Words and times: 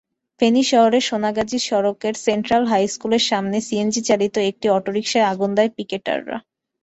ফেনী 0.39 0.63
শহরের 0.63 1.03
সোনাগাজী 1.03 1.59
সড়কের 1.61 2.15
সেন্ট্রাল 2.25 2.63
হাইস্কুলের 2.67 3.23
সামনে 3.29 3.57
সিএনজিচালিত 3.67 4.35
একটি 4.49 4.67
অটোরিকশায় 4.69 5.29
আগুন 5.31 5.49
দেয় 5.57 5.71
পিকেটাররা। 5.77 6.37